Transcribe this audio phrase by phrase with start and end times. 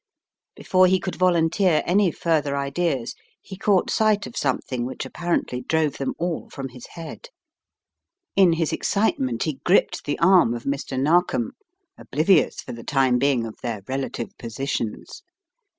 [0.55, 5.97] Before he could volunteer any further ideas, he caught sight of something which apparently drove
[5.97, 7.27] them all from his head.
[8.35, 10.99] A Shot in the Dark 113 In his excitement he gripped the arm of Mr.
[10.99, 11.51] Nar kom,
[11.99, 15.21] oblivious for the time being of their relative positions.